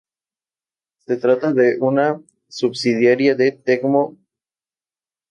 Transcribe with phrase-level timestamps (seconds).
[1.05, 2.19] Se trata de una
[2.49, 4.17] subsidiaria de Tecmo, Ltd.